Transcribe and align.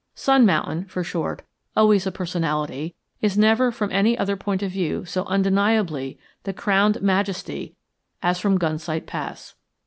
Sun 0.15 0.47
Mountain 0.47 0.85
(for 0.85 1.03
short), 1.03 1.43
always 1.77 2.07
a 2.07 2.11
personality, 2.11 2.95
is 3.21 3.37
never 3.37 3.71
from 3.71 3.91
any 3.91 4.17
other 4.17 4.35
point 4.35 4.63
of 4.63 4.71
view 4.71 5.05
so 5.05 5.25
undeniably 5.25 6.17
the 6.41 6.53
crowned 6.53 6.99
majesty 7.03 7.75
as 8.23 8.39
from 8.39 8.57
Gunsight 8.57 9.05
Pass. 9.05 9.53